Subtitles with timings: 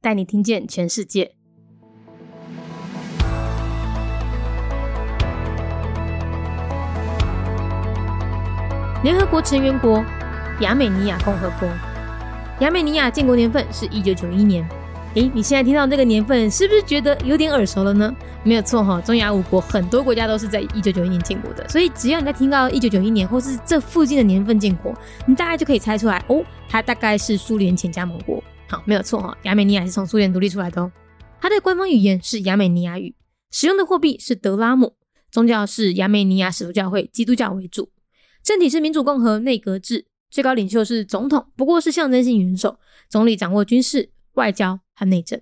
[0.00, 1.32] 带你听见全世界。
[9.04, 10.04] 联合国成员国
[10.60, 11.68] 亚美尼亚共和国，
[12.60, 14.68] 亚美尼亚建国年份是一九九一年。
[15.14, 18.14] 诶，你现在听到这个年份，是不是觉得有点耳熟了呢？
[18.44, 24.92] 没有错哈，中亚五国很多国家都是在一九九一年建国的，所以只要你在听到一九九一年或是这附近的年份建国，
[25.26, 28.42] 你大概就可以猜出来哦，它大概是苏联前加盟国。
[28.68, 30.92] 好，没有错哈，亚美尼亚是从苏联独立出来的哦。
[31.40, 33.14] 它的官方语言是亚美尼亚语，
[33.50, 34.96] 使用的货币是德拉姆，
[35.30, 37.90] 宗教是亚美尼亚使徒教会基督教为主，
[38.42, 45.40] 政体是民主共和内阁制，最高领袖是总统，不过是象征性元首，总理掌握军事、外交和内政。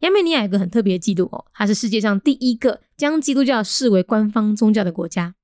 [0.00, 5.36] 亚美尼亚有个很特别的记录哦，它是世界上第一个将基督教视为官方宗教的国家，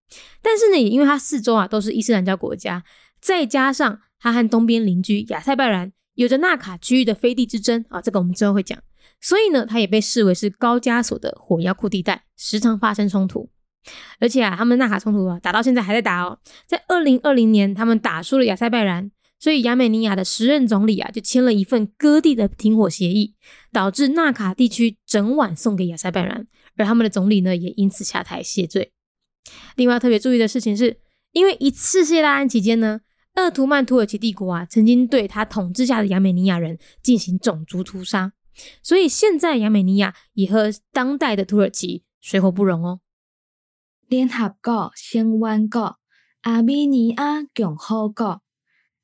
[0.42, 2.82] 但是呢，也因为它四周啊都是伊斯兰教国家，
[3.20, 5.92] 再加上它和东边邻居亚塞拜然。
[6.18, 8.76] 有着纳卡区域的飞地之争啊，这个我们之后会讲。
[9.20, 13.48] 所以呢，它也被视为是高加索的火药库地带，时常发生冲突。
[14.18, 16.40] 而且啊，他们纳卡冲突啊，打到现在还在打哦。
[16.66, 23.36] 在二零二零年，他们打输了亚塞拜然，所以亚美尼亚的时任总理啊，就签了一份割地的停火协议，
[23.70, 28.90] 导致纳卡地区整晚送给亚塞拜然，而他们的总理呢，也因此下台谢罪。
[29.76, 30.98] 另外特别注意的事情是，
[31.30, 33.02] 因为一次世界大战期间呢。
[33.38, 38.32] 鄂图曼土耳其帝国啊，曾经对他统治下的亚美尼亚人进行种族屠杀，
[38.82, 43.00] 所以现在亚美尼亚也和当代的土耳其水火不容哦。
[44.08, 45.98] 联合国成员国
[46.40, 48.42] 阿美尼亚共和国，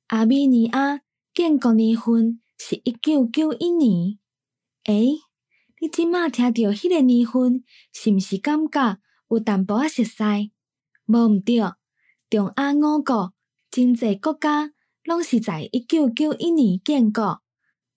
[0.09, 1.03] 阿美尼亚
[1.33, 4.19] 建国年份是一九九一年。
[4.87, 5.21] 诶，
[5.81, 7.63] 你即马听到迄个年份，
[7.93, 8.99] 是毋是感觉
[9.31, 10.51] 有淡薄仔熟悉？
[11.07, 11.61] 无毋对，
[12.29, 13.33] 中亚五国。
[13.75, 14.71] 真济国家
[15.03, 17.41] 拢是在一九九一年建国，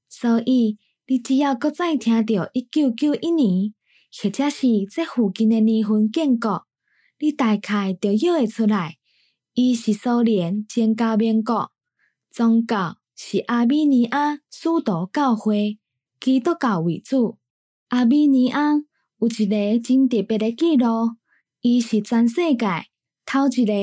[0.10, 3.76] 所以你只要搁再听到一九九一年，
[4.12, 6.66] 或者是这附近的年份建国，
[7.20, 8.98] 你大概就约会出来，
[9.54, 11.70] 伊是苏联前加盟国，
[12.32, 15.78] 宗教是阿米尼亚苏道教会，
[16.20, 17.38] 基督教为主。
[17.90, 18.72] 阿米尼亚
[19.20, 21.18] 有一个真特别的记录，
[21.62, 22.66] 伊是全世界
[23.28, 23.74] 头一个。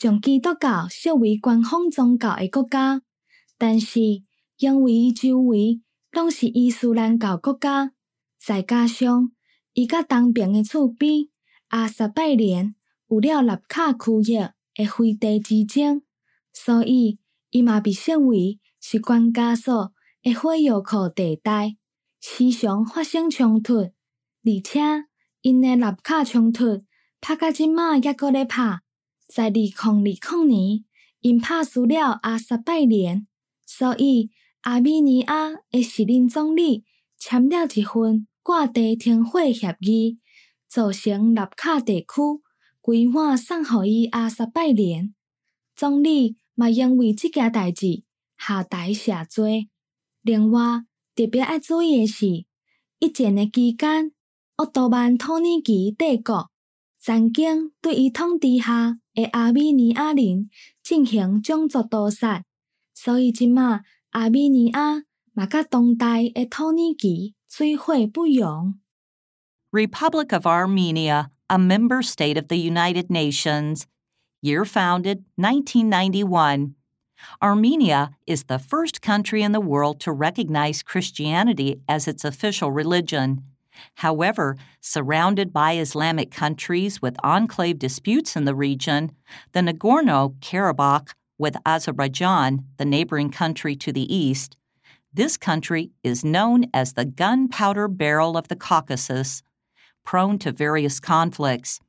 [0.00, 3.02] 将基督教设为官方宗教的国家，
[3.58, 4.00] 但是
[4.56, 7.92] 因为伊周围拢是伊斯兰教国家，
[8.38, 9.30] 再加上
[9.74, 11.28] 伊甲东边的厝边
[11.68, 12.74] 阿萨拜连
[13.08, 14.38] 有了纳卡区域
[14.74, 16.00] 的飞地之争，
[16.50, 17.18] 所以
[17.50, 21.76] 伊嘛被视为是关加索的火药库地带，
[22.22, 24.80] 时常发生冲突，而且
[25.42, 26.84] 因的纳卡冲突
[27.20, 28.80] 拍到即马也搁咧拍。
[29.32, 30.84] 在二零二零年，
[31.20, 33.28] 因拍输了阿萨拜连，
[33.64, 34.30] 所以
[34.62, 36.84] 阿米尼亚的时任总理
[37.16, 40.18] 签了一份挂地停火协议，
[40.68, 42.06] 造成纳卡地区
[42.80, 45.14] 规划送互伊阿萨拜连。
[45.76, 48.02] 总理嘛因为即件代志
[48.36, 49.68] 下台谢罪。
[50.22, 50.82] 另外
[51.14, 52.26] 特别爱注意的是，
[52.98, 54.10] 一战的期间，
[54.56, 56.50] 奥多曼土耳其帝国
[56.98, 58.96] 曾经对伊统治下。
[59.19, 60.49] 的阿米尼亚人
[60.83, 62.43] 进行种族屠杀，
[62.93, 63.81] 所以即马
[64.11, 65.03] 阿米尼亚
[65.33, 68.79] 嘛甲当代的土耳其水火不容。
[69.71, 73.83] Republic of Armenia, a member state of the United Nations.
[74.41, 76.75] Year founded 1991.
[77.41, 83.43] Armenia is the first country in the world to recognize Christianity as its official religion.
[83.94, 89.12] However, surrounded by Islamic countries with enclave disputes in the region,
[89.52, 94.56] the Nagorno Karabakh with Azerbaijan, the neighboring country to the east,
[95.12, 99.42] this country is known as the gunpowder barrel of the Caucasus,
[100.04, 101.80] prone to various conflicts.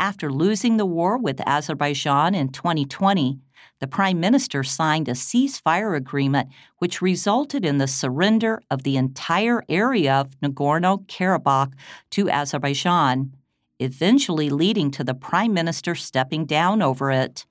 [0.00, 3.38] After losing the war with Azerbaijan in 2020,
[3.80, 9.64] the Prime Minister signed a ceasefire agreement which resulted in the surrender of the entire
[9.68, 11.72] area of Nagorno Karabakh
[12.10, 13.34] to Azerbaijan,
[13.78, 17.46] eventually leading to the Prime Minister stepping down over it.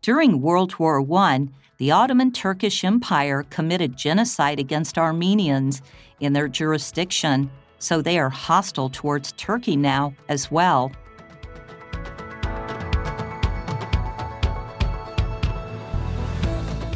[0.00, 1.48] During World War I,
[1.78, 5.82] the Ottoman Turkish Empire committed genocide against Armenians
[6.20, 10.90] in their jurisdiction, so they are hostile towards Turkey now as well.